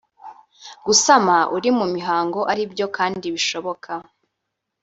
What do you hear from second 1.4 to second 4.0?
uri mu mihango ari byo kandi bishoboka